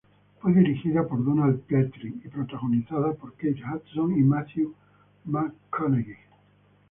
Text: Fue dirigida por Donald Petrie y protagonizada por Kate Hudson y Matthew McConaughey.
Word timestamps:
Fue 0.39 0.51
dirigida 0.53 1.07
por 1.07 1.23
Donald 1.23 1.59
Petrie 1.67 2.15
y 2.25 2.27
protagonizada 2.27 3.13
por 3.13 3.35
Kate 3.35 3.57
Hudson 3.63 4.17
y 4.17 4.23
Matthew 4.23 4.73
McConaughey. 5.25 6.17